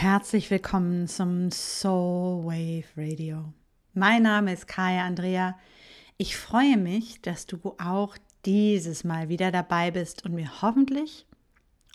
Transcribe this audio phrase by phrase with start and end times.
[0.00, 3.52] Herzlich willkommen zum Soul Wave Radio.
[3.94, 5.58] Mein Name ist Kaya Andrea.
[6.18, 11.26] Ich freue mich, dass du auch dieses Mal wieder dabei bist und mir hoffentlich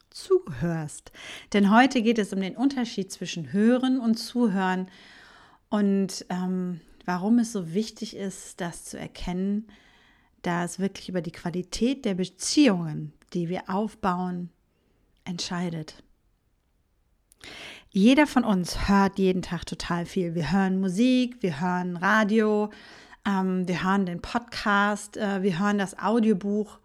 [0.10, 1.14] zuhörst.
[1.54, 4.90] Denn heute geht es um den Unterschied zwischen Hören und Zuhören
[5.70, 9.68] und ähm, warum es so wichtig ist, das zu erkennen,
[10.42, 14.50] da es wirklich über die Qualität der Beziehungen, die wir aufbauen,
[15.24, 16.04] entscheidet.
[17.96, 20.34] Jeder von uns hört jeden Tag total viel.
[20.34, 22.72] Wir hören Musik, wir hören Radio,
[23.24, 26.80] ähm, wir hören den Podcast, äh, wir hören das Audiobuch.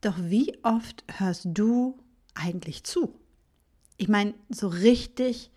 [0.00, 1.98] Doch wie oft hörst du
[2.32, 3.14] eigentlich zu?
[3.98, 5.50] Ich meine, so richtig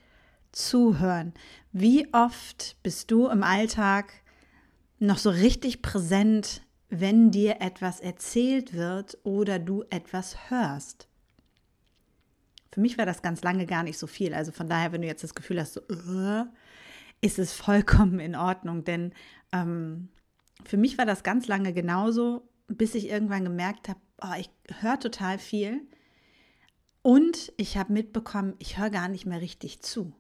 [0.52, 1.34] zuhören.
[1.72, 4.12] Wie oft bist du im Alltag
[5.00, 11.08] noch so richtig präsent, wenn dir etwas erzählt wird oder du etwas hörst?
[12.72, 14.34] Für mich war das ganz lange gar nicht so viel.
[14.34, 16.46] Also von daher, wenn du jetzt das Gefühl hast, so, uh,
[17.22, 18.84] ist es vollkommen in Ordnung.
[18.84, 19.14] Denn
[19.52, 20.10] ähm,
[20.64, 24.50] für mich war das ganz lange genauso, bis ich irgendwann gemerkt habe, oh, ich
[24.80, 25.82] höre total viel.
[27.02, 30.14] Und ich habe mitbekommen, ich höre gar nicht mehr richtig zu.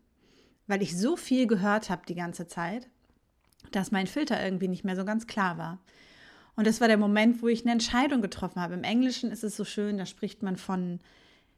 [0.68, 2.90] Weil ich so viel gehört habe die ganze Zeit,
[3.72, 5.80] dass mein Filter irgendwie nicht mehr so ganz klar war.
[6.56, 8.76] Und das war der Moment, wo ich eine Entscheidung getroffen habe.
[8.76, 11.00] Im Englischen ist es so schön, da spricht man von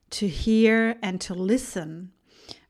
[0.10, 2.14] to hear and to listen,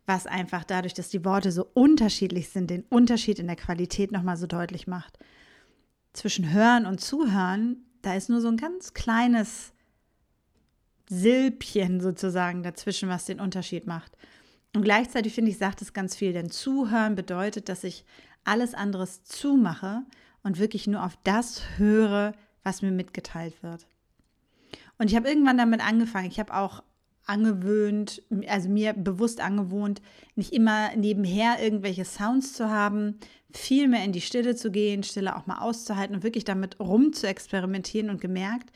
[0.05, 4.37] was einfach dadurch, dass die Worte so unterschiedlich sind, den Unterschied in der Qualität nochmal
[4.37, 5.19] so deutlich macht.
[6.13, 9.73] Zwischen Hören und Zuhören, da ist nur so ein ganz kleines
[11.09, 14.17] Silbchen sozusagen dazwischen, was den Unterschied macht.
[14.75, 18.05] Und gleichzeitig finde ich, sagt es ganz viel, denn Zuhören bedeutet, dass ich
[18.43, 20.03] alles anderes zumache
[20.43, 23.87] und wirklich nur auf das höre, was mir mitgeteilt wird.
[24.97, 26.27] Und ich habe irgendwann damit angefangen.
[26.27, 26.83] Ich habe auch
[27.27, 30.01] angewöhnt, also mir bewusst angewohnt,
[30.35, 33.19] nicht immer nebenher irgendwelche Sounds zu haben,
[33.51, 37.13] viel mehr in die Stille zu gehen, Stille auch mal auszuhalten und wirklich damit rum
[37.13, 38.71] zu experimentieren und gemerkt,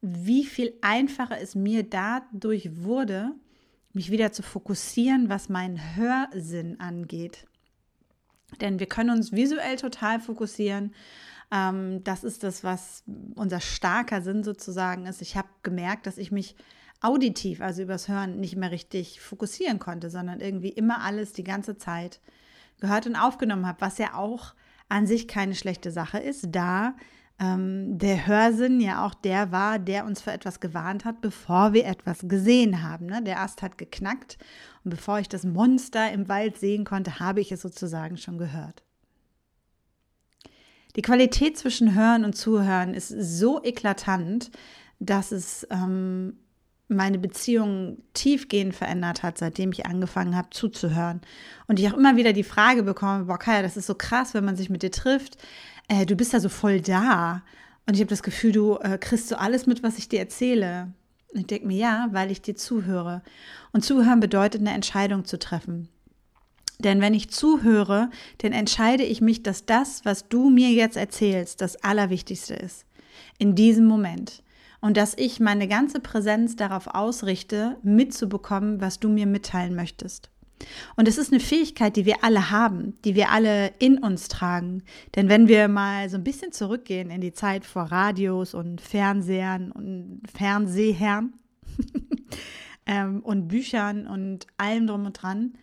[0.00, 3.32] wie viel einfacher es mir dadurch wurde,
[3.92, 7.46] mich wieder zu fokussieren, was meinen Hörsinn angeht.
[8.60, 10.94] Denn wir können uns visuell total fokussieren.
[11.50, 13.02] Ähm, das ist das, was
[13.34, 15.22] unser starker Sinn sozusagen ist.
[15.22, 16.56] Ich habe gemerkt, dass ich mich
[17.00, 21.76] auditiv, also übers Hören, nicht mehr richtig fokussieren konnte, sondern irgendwie immer alles die ganze
[21.76, 22.20] Zeit
[22.80, 24.54] gehört und aufgenommen habe, was ja auch
[24.88, 26.94] an sich keine schlechte Sache ist, da
[27.40, 31.86] ähm, der Hörsinn ja auch der war, der uns für etwas gewarnt hat, bevor wir
[31.86, 33.06] etwas gesehen haben.
[33.06, 33.22] Ne?
[33.22, 34.38] Der Ast hat geknackt
[34.84, 38.84] und bevor ich das Monster im Wald sehen konnte, habe ich es sozusagen schon gehört.
[40.96, 44.52] Die Qualität zwischen Hören und Zuhören ist so eklatant,
[45.00, 46.38] dass es ähm,
[46.88, 51.20] meine Beziehung tiefgehend verändert hat, seitdem ich angefangen habe zuzuhören.
[51.66, 54.44] Und ich auch immer wieder die Frage bekomme, boah, Kaya, das ist so krass, wenn
[54.44, 55.38] man sich mit dir trifft.
[55.88, 57.42] Äh, du bist ja so voll da.
[57.86, 60.92] Und ich habe das Gefühl, du äh, kriegst so alles mit, was ich dir erzähle.
[61.32, 63.22] Und ich denke mir, ja, weil ich dir zuhöre.
[63.72, 65.88] Und zuhören bedeutet, eine Entscheidung zu treffen.
[66.78, 71.60] Denn wenn ich zuhöre, dann entscheide ich mich, dass das, was du mir jetzt erzählst,
[71.60, 72.84] das Allerwichtigste ist.
[73.38, 74.43] In diesem Moment
[74.84, 80.28] und dass ich meine ganze Präsenz darauf ausrichte, mitzubekommen, was du mir mitteilen möchtest.
[80.94, 84.82] Und es ist eine Fähigkeit, die wir alle haben, die wir alle in uns tragen.
[85.16, 89.72] Denn wenn wir mal so ein bisschen zurückgehen in die Zeit vor Radios und Fernsehern
[89.72, 91.32] und Fernsehherren
[92.86, 95.54] ähm, und Büchern und allem drum und dran,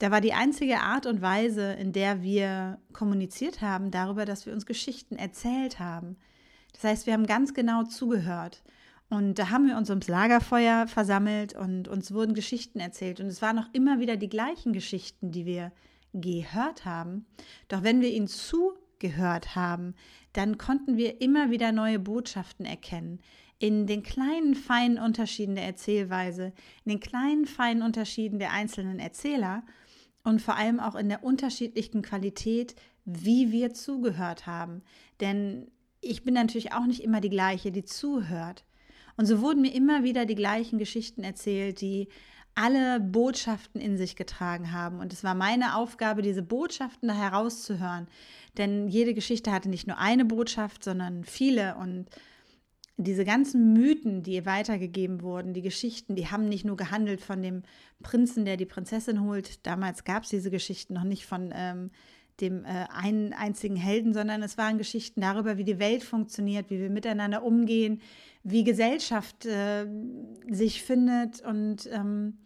[0.00, 4.52] da war die einzige Art und Weise, in der wir kommuniziert haben, darüber, dass wir
[4.52, 6.16] uns Geschichten erzählt haben.
[6.74, 8.62] Das heißt, wir haben ganz genau zugehört.
[9.10, 13.20] Und da haben wir uns ums Lagerfeuer versammelt und uns wurden Geschichten erzählt.
[13.20, 15.72] Und es waren auch immer wieder die gleichen Geschichten, die wir
[16.12, 17.26] gehört haben.
[17.68, 19.94] Doch wenn wir ihnen zugehört haben,
[20.32, 23.20] dann konnten wir immer wieder neue Botschaften erkennen.
[23.58, 26.52] In den kleinen, feinen Unterschieden der Erzählweise,
[26.84, 29.62] in den kleinen, feinen Unterschieden der einzelnen Erzähler
[30.24, 32.74] und vor allem auch in der unterschiedlichen Qualität,
[33.04, 34.82] wie wir zugehört haben.
[35.20, 35.70] Denn
[36.04, 38.64] ich bin natürlich auch nicht immer die gleiche, die zuhört.
[39.16, 42.08] Und so wurden mir immer wieder die gleichen Geschichten erzählt, die
[42.54, 45.00] alle Botschaften in sich getragen haben.
[45.00, 48.06] Und es war meine Aufgabe, diese Botschaften da herauszuhören.
[48.56, 51.76] Denn jede Geschichte hatte nicht nur eine Botschaft, sondern viele.
[51.76, 52.06] Und
[52.96, 57.62] diese ganzen Mythen, die weitergegeben wurden, die Geschichten, die haben nicht nur gehandelt von dem
[58.02, 59.66] Prinzen, der die Prinzessin holt.
[59.66, 61.90] Damals gab es diese Geschichten noch nicht von ähm,
[62.40, 66.80] dem äh, einen einzigen Helden, sondern es waren Geschichten darüber, wie die Welt funktioniert, wie
[66.80, 68.00] wir miteinander umgehen,
[68.42, 69.86] wie Gesellschaft äh,
[70.48, 72.38] sich findet und ähm,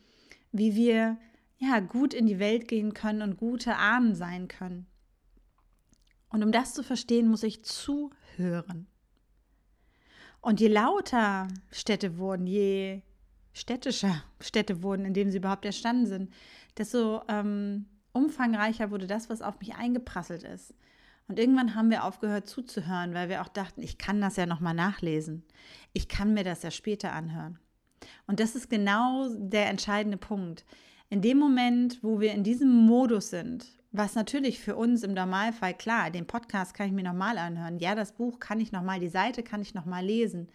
[0.52, 1.18] wie wir
[1.58, 4.86] ja, gut in die Welt gehen können und gute Ahnen sein können.
[6.30, 8.86] Und um das zu verstehen, muss ich zuhören.
[10.40, 13.02] Und je lauter Städte wurden, je
[13.52, 16.32] städtischer Städte wurden, in denen sie überhaupt entstanden sind,
[16.76, 20.74] desto ähm, umfangreicher wurde das, was auf mich eingeprasselt ist.
[21.28, 24.74] Und irgendwann haben wir aufgehört zuzuhören, weil wir auch dachten, ich kann das ja nochmal
[24.74, 25.44] nachlesen.
[25.92, 27.58] Ich kann mir das ja später anhören.
[28.26, 30.64] Und das ist genau der entscheidende Punkt.
[31.10, 35.74] In dem Moment, wo wir in diesem Modus sind, was natürlich für uns im Normalfall
[35.74, 37.78] klar, den Podcast kann ich mir nochmal anhören.
[37.78, 40.48] Ja, das Buch kann ich nochmal, die Seite kann ich nochmal lesen.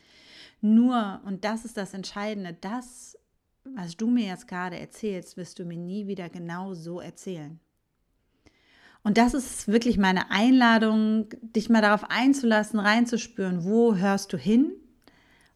[0.61, 3.17] Nur, und das ist das Entscheidende, das,
[3.63, 7.59] was du mir jetzt gerade erzählst, wirst du mir nie wieder genau so erzählen.
[9.03, 14.71] Und das ist wirklich meine Einladung, dich mal darauf einzulassen, reinzuspüren, wo hörst du hin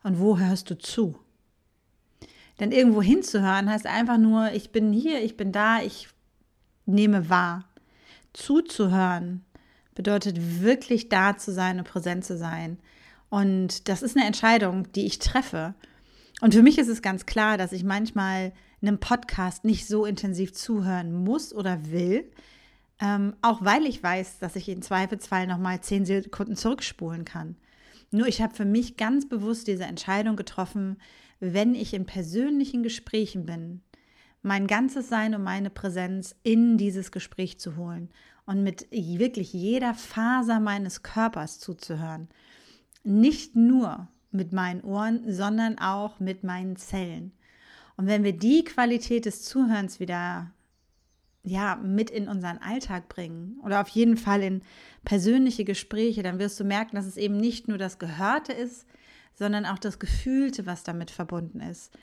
[0.04, 1.18] und wo hörst du zu.
[2.59, 6.09] Denn irgendwo hinzuhören heißt einfach nur, ich bin hier, ich bin da, ich
[6.86, 7.65] nehme wahr.
[8.33, 9.45] Zuzuhören
[9.95, 12.80] bedeutet wirklich da zu sein und präsent zu sein.
[13.30, 15.74] Und das ist eine Entscheidung, die ich treffe.
[16.41, 20.53] Und für mich ist es ganz klar, dass ich manchmal einem Podcast nicht so intensiv
[20.53, 22.29] zuhören muss oder will,
[22.99, 27.55] ähm, auch weil ich weiß, dass ich im Zweifelsfall nochmal zehn Sekunden zurückspulen kann.
[28.11, 30.97] Nur ich habe für mich ganz bewusst diese Entscheidung getroffen,
[31.39, 33.81] wenn ich in persönlichen Gesprächen bin,
[34.41, 38.09] mein ganzes Sein und meine Präsenz in dieses Gespräch zu holen
[38.45, 42.29] und mit wirklich jeder Faser meines Körpers zuzuhören.
[43.03, 47.31] Nicht nur mit meinen Ohren, sondern auch mit meinen Zellen.
[47.95, 50.51] Und wenn wir die Qualität des Zuhörens wieder
[51.44, 54.62] ja, mit in unseren Alltag bringen oder auf jeden Fall in
[55.06, 58.85] persönliche Gespräche, dann wirst du merken, dass es eben nicht nur das Gehörte ist,
[59.33, 61.94] sondern auch das Gefühlte, was damit verbunden ist.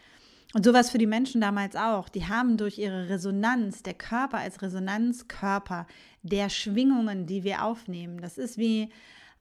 [0.55, 2.09] Und sowas für die Menschen damals auch.
[2.09, 5.87] Die haben durch ihre Resonanz, der Körper als Resonanzkörper
[6.23, 8.21] der Schwingungen, die wir aufnehmen.
[8.21, 8.89] Das ist wie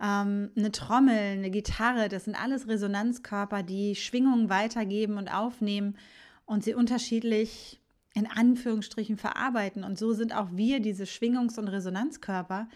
[0.02, 2.10] ähm, eine Trommel, eine Gitarre.
[2.10, 5.98] Das sind alles Resonanzkörper, die Schwingungen weitergeben und aufnehmen
[6.46, 7.80] und sie unterschiedlich
[8.14, 9.84] in Anführungsstrichen verarbeiten.
[9.84, 12.68] Und so sind auch wir diese Schwingungs- und Resonanzkörper,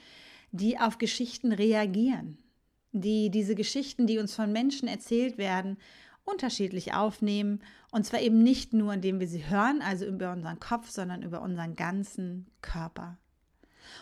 [0.51, 2.37] die auf Geschichten reagieren,
[2.91, 5.77] die diese Geschichten, die uns von Menschen erzählt werden,
[6.25, 7.61] unterschiedlich aufnehmen.
[7.91, 11.41] Und zwar eben nicht nur, indem wir sie hören, also über unseren Kopf, sondern über
[11.41, 13.17] unseren ganzen Körper.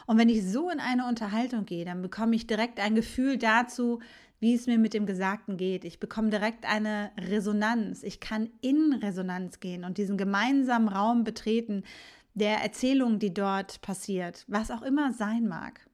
[0.06, 4.00] Und wenn ich so in eine Unterhaltung gehe, dann bekomme ich direkt ein Gefühl dazu,
[4.40, 5.86] wie es mir mit dem Gesagten geht.
[5.86, 8.04] Ich bekomme direkt eine Resonanz.
[8.04, 11.84] Ich kann in Resonanz gehen und diesen gemeinsamen Raum betreten
[12.34, 15.90] der Erzählung, die dort passiert, was auch immer sein mag,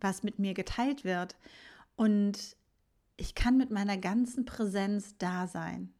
[0.00, 1.36] was mit mir geteilt wird.
[1.96, 2.56] Und
[3.16, 5.92] ich kann mit meiner ganzen Präsenz da sein.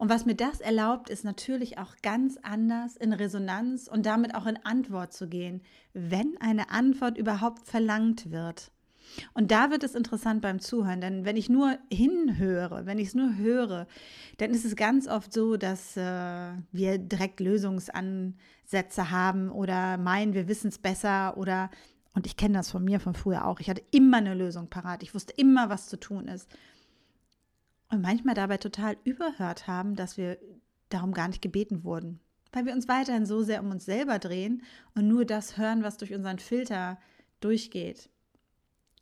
[0.00, 4.46] Und was mir das erlaubt, ist natürlich auch ganz anders in Resonanz und damit auch
[4.46, 5.60] in Antwort zu gehen,
[5.92, 8.72] wenn eine Antwort überhaupt verlangt wird.
[9.34, 13.14] Und da wird es interessant beim Zuhören, denn wenn ich nur hinhöre, wenn ich es
[13.14, 13.86] nur höre,
[14.38, 20.48] dann ist es ganz oft so, dass äh, wir direkt Lösungsansätze haben oder meinen, wir
[20.48, 21.68] wissen es besser oder
[22.14, 23.60] und ich kenne das von mir von früher auch.
[23.60, 25.02] Ich hatte immer eine Lösung parat.
[25.02, 26.48] Ich wusste immer, was zu tun ist.
[27.90, 30.38] Und manchmal dabei total überhört haben, dass wir
[30.88, 32.20] darum gar nicht gebeten wurden.
[32.52, 34.62] Weil wir uns weiterhin so sehr um uns selber drehen
[34.94, 36.98] und nur das hören, was durch unseren Filter
[37.40, 38.10] durchgeht.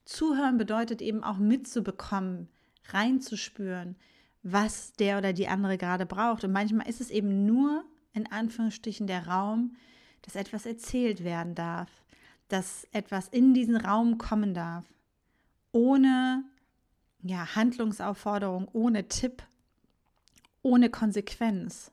[0.04, 2.48] Zuhören bedeutet eben auch mitzubekommen,
[2.90, 3.96] reinzuspüren,
[4.42, 6.44] was der oder die andere gerade braucht.
[6.44, 9.76] Und manchmal ist es eben nur in Anführungsstrichen der Raum,
[10.22, 11.90] dass etwas erzählt werden darf,
[12.48, 14.84] dass etwas in diesen Raum kommen darf,
[15.72, 16.44] ohne
[17.22, 19.42] ja, Handlungsaufforderung, ohne Tipp,
[20.62, 21.92] ohne Konsequenz.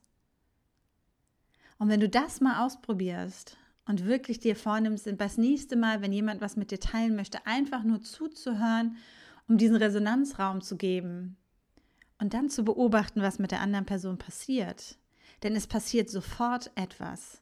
[1.78, 6.42] Und wenn du das mal ausprobierst und wirklich dir vornimmst, das nächste Mal, wenn jemand
[6.42, 8.98] was mit dir teilen möchte, einfach nur zuzuhören,
[9.48, 11.38] um diesen Resonanzraum zu geben
[12.20, 14.98] und dann zu beobachten, was mit der anderen Person passiert.
[15.44, 17.42] Denn es passiert sofort etwas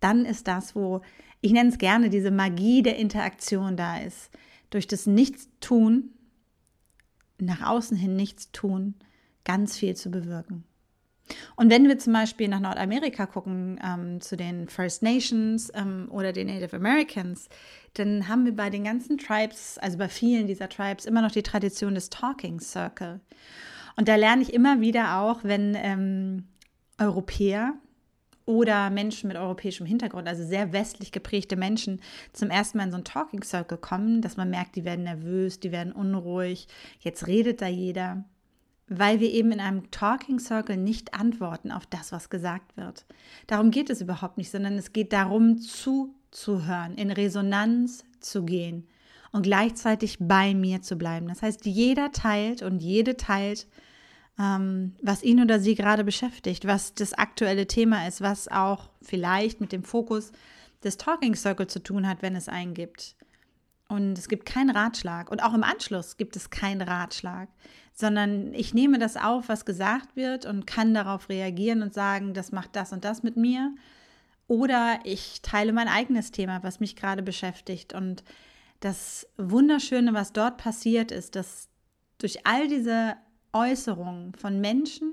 [0.00, 1.02] dann ist das, wo
[1.42, 4.30] ich nenne es gerne diese Magie der Interaktion da ist.
[4.70, 6.10] Durch das Nichtstun,
[7.38, 8.94] nach außen hin Nichtstun,
[9.44, 10.64] ganz viel zu bewirken.
[11.56, 16.32] Und wenn wir zum Beispiel nach Nordamerika gucken, ähm, zu den First Nations ähm, oder
[16.32, 17.48] den Native Americans,
[17.94, 21.42] dann haben wir bei den ganzen Tribes, also bei vielen dieser Tribes, immer noch die
[21.42, 23.20] Tradition des Talking Circle.
[23.96, 26.44] Und da lerne ich immer wieder auch, wenn ähm,
[26.98, 27.74] Europäer
[28.46, 32.00] oder Menschen mit europäischem Hintergrund, also sehr westlich geprägte Menschen,
[32.32, 35.60] zum ersten Mal in so ein Talking Circle kommen, dass man merkt, die werden nervös,
[35.60, 36.66] die werden unruhig,
[37.00, 38.24] jetzt redet da jeder.
[38.90, 43.06] weil wir eben in einem Talking Circle nicht antworten auf das, was gesagt wird.
[43.46, 48.88] Darum geht es überhaupt nicht, sondern es geht darum, zuzuhören, in Resonanz zu gehen
[49.30, 51.28] und gleichzeitig bei mir zu bleiben.
[51.28, 53.68] Das heißt, jeder teilt und jede teilt,
[54.40, 59.60] ähm, was ihn oder sie gerade beschäftigt, was das aktuelle Thema ist, was auch vielleicht
[59.60, 60.32] mit dem Fokus
[60.82, 63.16] des Talking Circle zu tun hat, wenn es einen gibt.
[63.88, 65.30] Und es gibt keinen Ratschlag.
[65.30, 67.48] Und auch im Anschluss gibt es keinen Ratschlag,
[67.92, 72.50] sondern ich nehme das auf, was gesagt wird und kann darauf reagieren und sagen, das
[72.50, 73.74] macht das und das mit mir.
[74.46, 77.92] Oder ich teile mein eigenes Thema, was mich gerade beschäftigt.
[77.92, 78.24] Und
[78.78, 81.68] das Wunderschöne, was dort passiert ist, dass
[82.18, 83.16] durch all diese
[83.52, 85.12] Äußerungen von Menschen,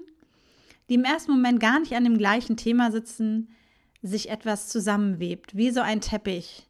[0.90, 3.50] die im ersten Moment gar nicht an dem gleichen Thema sitzen,
[4.02, 6.68] sich etwas zusammenwebt, wie so ein Teppich,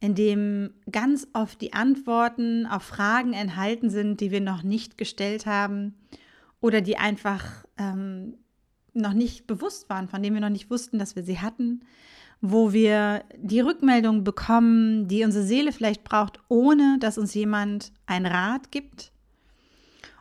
[0.00, 5.46] in dem ganz oft die Antworten auf Fragen enthalten sind, die wir noch nicht gestellt
[5.46, 5.94] haben
[6.60, 8.36] oder die einfach ähm,
[8.92, 11.80] noch nicht bewusst waren, von denen wir noch nicht wussten, dass wir sie hatten,
[12.40, 18.26] wo wir die Rückmeldung bekommen, die unsere Seele vielleicht braucht, ohne dass uns jemand einen
[18.26, 19.12] Rat gibt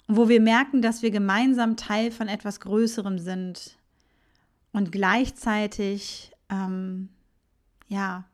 [0.08, 3.78] und wo wir merken, dass wir gemeinsam Teil von etwas Größerem sind
[4.72, 7.10] und gleichzeitig ähm,
[7.88, 8.26] ja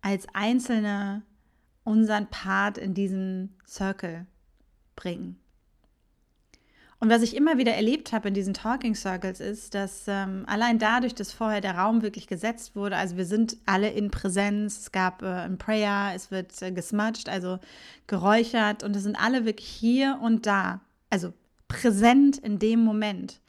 [0.00, 1.22] als Einzelne
[1.84, 4.26] unseren Part in diesem Circle
[4.96, 5.38] bringen.
[7.06, 10.80] Und was ich immer wieder erlebt habe in diesen Talking Circles ist, dass ähm, allein
[10.80, 14.90] dadurch, dass vorher der Raum wirklich gesetzt wurde, also wir sind alle in Präsenz, es
[14.90, 17.60] gab äh, ein Prayer, es wird äh, gesmutscht, also
[18.08, 21.32] geräuchert und es sind alle wirklich hier und da, also
[21.68, 23.40] präsent in dem Moment.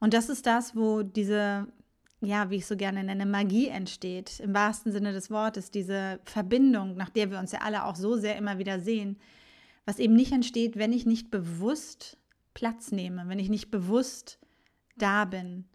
[0.00, 1.68] Und das ist das, wo diese
[2.20, 6.96] ja, wie ich so gerne nenne, Magie entsteht, im wahrsten Sinne des Wortes, diese Verbindung,
[6.96, 9.20] nach der wir uns ja alle auch so sehr immer wieder sehen,
[9.84, 12.18] was eben nicht entsteht, wenn ich nicht bewusst
[12.58, 14.40] Platz nehme, wenn ich nicht bewusst
[14.96, 15.68] da bin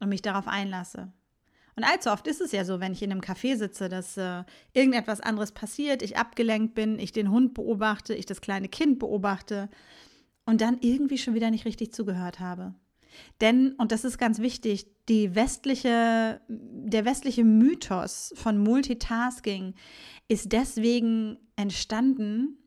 [0.00, 1.10] und mich darauf einlasse.
[1.76, 4.44] Und allzu oft ist es ja so, wenn ich in einem Café sitze, dass äh,
[4.74, 9.70] irgendetwas anderes passiert, ich abgelenkt bin, ich den Hund beobachte, ich das kleine Kind beobachte
[10.44, 12.74] und dann irgendwie schon wieder nicht richtig zugehört habe.
[13.40, 19.72] Denn, und das ist ganz wichtig, westliche, der westliche Mythos von Multitasking
[20.28, 22.58] ist deswegen entstanden,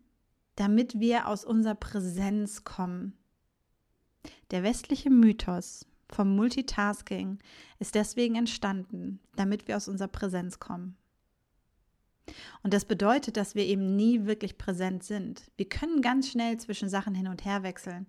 [0.55, 3.13] damit wir aus unserer Präsenz kommen.
[4.51, 7.39] Der westliche Mythos vom Multitasking
[7.77, 10.97] ist deswegen entstanden, damit wir aus unserer Präsenz kommen.
[12.63, 15.43] Und das bedeutet, dass wir eben nie wirklich präsent sind.
[15.57, 18.07] Wir können ganz schnell zwischen Sachen hin und her wechseln.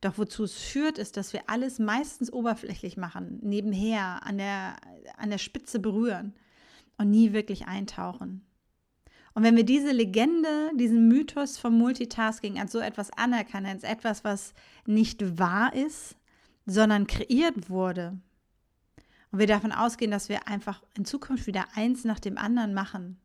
[0.00, 4.76] Doch wozu es führt, ist, dass wir alles meistens oberflächlich machen, nebenher, an der,
[5.16, 6.34] an der Spitze berühren
[6.98, 8.44] und nie wirklich eintauchen.
[9.34, 14.24] Und wenn wir diese Legende, diesen Mythos vom Multitasking als so etwas anerkennen, als etwas,
[14.24, 14.52] was
[14.86, 16.16] nicht wahr ist,
[16.66, 18.18] sondern kreiert wurde,
[19.32, 23.18] und wir davon ausgehen, dass wir einfach in Zukunft wieder eins nach dem anderen machen,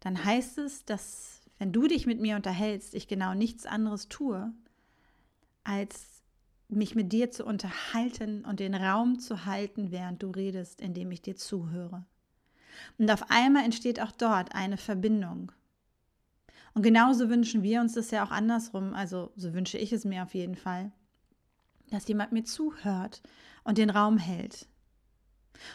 [0.00, 4.52] dann heißt es, dass wenn du dich mit mir unterhältst, ich genau nichts anderes tue,
[5.64, 6.22] als
[6.68, 11.22] mich mit dir zu unterhalten und den Raum zu halten, während du redest, indem ich
[11.22, 12.06] dir zuhöre.
[12.98, 15.52] Und auf einmal entsteht auch dort eine Verbindung.
[16.74, 20.22] Und genauso wünschen wir uns das ja auch andersrum, also so wünsche ich es mir
[20.22, 20.92] auf jeden Fall,
[21.90, 23.22] dass jemand mir zuhört
[23.64, 24.68] und den Raum hält,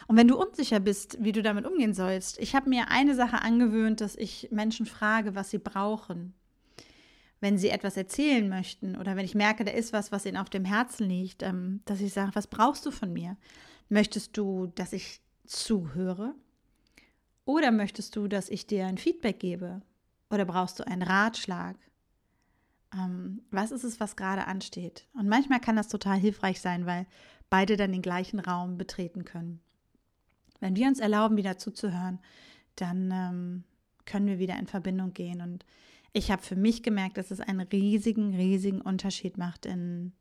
[0.06, 3.42] und wenn du unsicher bist, wie du damit umgehen sollst, ich habe mir eine Sache
[3.42, 6.34] angewöhnt, dass ich Menschen frage, was sie brauchen.
[7.40, 10.48] Wenn sie etwas erzählen möchten oder wenn ich merke, da ist was, was ihnen auf
[10.48, 13.36] dem Herzen liegt, ähm, dass ich sage, was brauchst du von mir?
[13.88, 16.34] Möchtest du, dass ich zuhöre?
[17.46, 19.80] Oder möchtest du, dass ich dir ein Feedback gebe?
[20.30, 21.76] Oder brauchst du einen Ratschlag?
[22.92, 25.06] Ähm, was ist es, was gerade ansteht?
[25.14, 27.06] Und manchmal kann das total hilfreich sein, weil
[27.48, 29.60] beide dann den gleichen Raum betreten können.
[30.58, 32.18] Wenn wir uns erlauben, wieder zuzuhören,
[32.74, 33.64] dann ähm,
[34.06, 35.40] können wir wieder in Verbindung gehen.
[35.40, 35.64] Und
[36.12, 40.12] ich habe für mich gemerkt, dass es einen riesigen, riesigen Unterschied macht in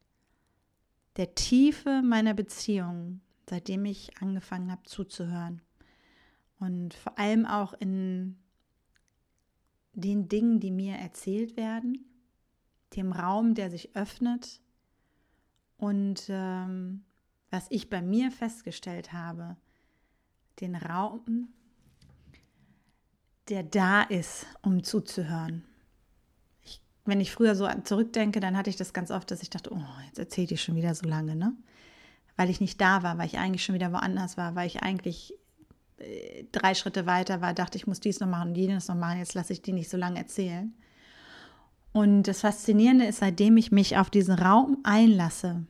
[1.18, 5.62] der Tiefe meiner Beziehung, seitdem ich angefangen habe zuzuhören.
[6.60, 8.38] Und vor allem auch in
[9.94, 12.06] den Dingen, die mir erzählt werden,
[12.96, 14.62] dem Raum, der sich öffnet
[15.78, 17.04] und ähm,
[17.50, 19.58] was ich bei mir festgestellt habe,
[20.60, 21.50] den Raum,
[23.50, 25.64] der da ist, um zuzuhören.
[26.64, 29.74] Ich, wenn ich früher so zurückdenke, dann hatte ich das ganz oft, dass ich dachte,
[29.74, 31.56] oh, jetzt erzählt die schon wieder so lange, ne?
[32.38, 35.34] Weil ich nicht da war, weil ich eigentlich schon wieder woanders war, weil ich eigentlich
[36.52, 39.34] drei Schritte weiter war, dachte ich muss dies noch machen und jenes noch machen, jetzt
[39.34, 40.74] lasse ich die nicht so lange erzählen.
[41.94, 45.66] Und das Faszinierende ist, seitdem ich mich auf diesen Raum einlasse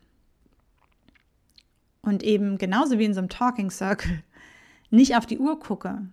[2.02, 4.24] und eben genauso wie in so einem Talking Circle
[4.90, 6.08] nicht auf die Uhr gucke,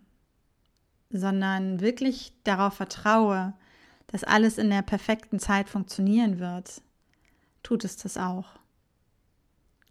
[1.10, 3.54] sondern wirklich darauf vertraue,
[4.08, 6.82] dass alles in der perfekten Zeit funktionieren wird,
[7.62, 8.58] tut es das auch.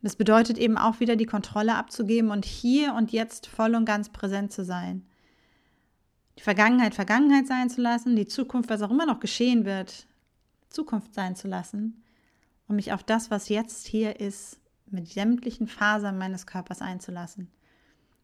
[0.02, 4.10] Das bedeutet eben auch wieder die Kontrolle abzugeben und hier und jetzt voll und ganz
[4.10, 5.06] präsent zu sein.
[6.38, 10.08] Die Vergangenheit Vergangenheit sein zu lassen, die Zukunft, was auch immer noch geschehen wird,
[10.70, 12.04] Zukunft sein zu lassen
[12.68, 17.50] und mich auf das, was jetzt hier ist, mit sämtlichen Fasern meines Körpers einzulassen.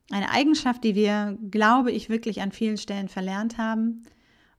[0.10, 4.04] Eine Eigenschaft, die wir, glaube ich, wirklich an vielen Stellen verlernt haben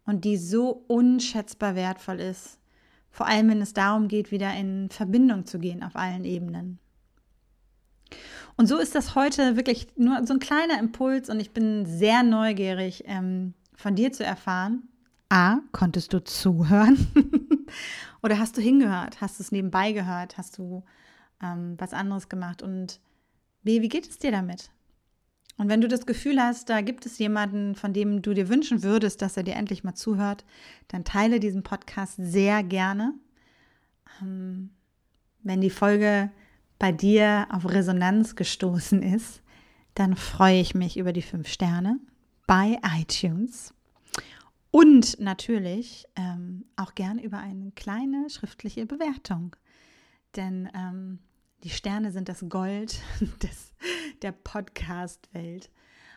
[0.04, 2.58] und die so unschätzbar wertvoll ist,
[3.10, 6.78] vor allem wenn es darum geht, wieder in Verbindung zu gehen auf allen Ebenen.
[8.56, 12.22] Und so ist das heute wirklich nur so ein kleiner Impuls und ich bin sehr
[12.22, 14.88] neugierig ähm, von dir zu erfahren.
[15.28, 17.06] A, konntest du zuhören?
[18.22, 19.20] Oder hast du hingehört?
[19.20, 20.38] Hast du es nebenbei gehört?
[20.38, 20.82] Hast du
[21.42, 22.62] ähm, was anderes gemacht?
[22.62, 22.98] Und
[23.62, 24.70] B, wie geht es dir damit?
[25.58, 28.82] Und wenn du das Gefühl hast, da gibt es jemanden, von dem du dir wünschen
[28.82, 30.44] würdest, dass er dir endlich mal zuhört,
[30.86, 33.12] dann teile diesen Podcast sehr gerne.
[34.22, 34.70] Ähm,
[35.42, 36.30] wenn die Folge
[36.78, 39.42] bei dir auf Resonanz gestoßen ist,
[39.94, 41.99] dann freue ich mich über die fünf Sterne
[42.47, 43.75] bei iTunes
[44.70, 49.56] und natürlich ähm, auch gern über eine kleine schriftliche Bewertung.
[50.37, 51.18] Denn ähm,
[51.64, 53.00] die Sterne sind das Gold
[53.42, 53.73] des,
[54.23, 55.70] der Podcast-Welt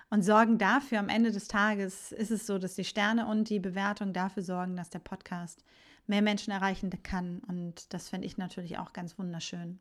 [0.09, 3.59] und sorgen dafür, am Ende des Tages ist es so, dass die Sterne und die
[3.59, 5.63] Bewertung dafür sorgen, dass der Podcast
[6.05, 7.39] mehr Menschen erreichen kann.
[7.47, 9.79] Und das finde ich natürlich auch ganz wunderschön.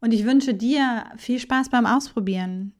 [0.00, 2.72] Und ich wünsche dir viel Spaß beim Ausprobieren,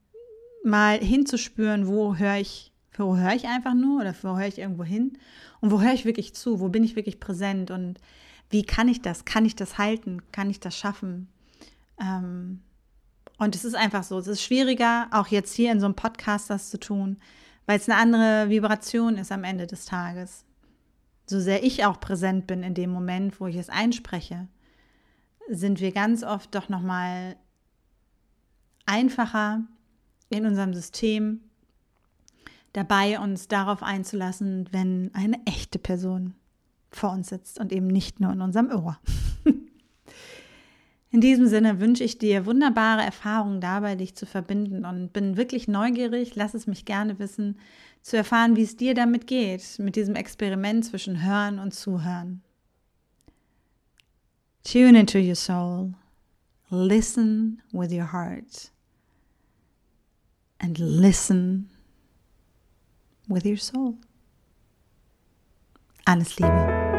[0.65, 4.85] mal hinzuspüren, wo höre ich, wo höre ich einfach nur oder wo höre ich irgendwo
[4.85, 5.19] hin
[5.61, 7.99] und wo höre ich wirklich zu, wo bin ich wirklich präsent und
[8.51, 9.25] wie kann ich das?
[9.25, 10.23] Kann ich das halten?
[10.33, 11.29] Kann ich das schaffen?
[12.01, 12.61] Ähm,
[13.39, 16.51] und es ist einfach so, es ist schwieriger, auch jetzt hier in so einem Podcast
[16.51, 17.19] das zu tun,
[17.67, 20.45] weil es eine andere Vibration ist am Ende des Tages.
[21.27, 24.49] So sehr ich auch präsent bin in dem Moment, wo ich es einspreche,
[25.49, 27.37] sind wir ganz oft doch noch mal
[28.87, 29.63] einfacher
[30.31, 31.41] in unserem System
[32.73, 36.35] dabei, uns darauf einzulassen, wenn eine echte Person
[36.91, 38.99] vor uns sitzt und eben nicht nur in unserem Ohr.
[41.11, 45.67] In diesem Sinne wünsche ich dir wunderbare Erfahrungen dabei, dich zu verbinden und bin wirklich
[45.67, 47.59] neugierig, lass es mich gerne wissen,
[48.03, 52.43] zu erfahren, wie es dir damit geht, mit diesem Experiment zwischen Hören und Zuhören.
[54.71, 55.95] Tune into your soul.
[56.71, 58.69] Listen with your heart.
[60.61, 61.71] And listen
[63.27, 63.97] with your soul.
[66.07, 66.98] Alles Liebe.